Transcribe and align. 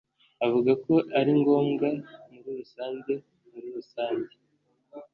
Avuga 0.45 0.71
ko 0.85 0.93
ari 1.19 1.31
ngombwa 1.39 1.87
muri 2.31 2.49
rusange 2.59 3.13
muri 3.51 3.67
rusange 3.75 4.33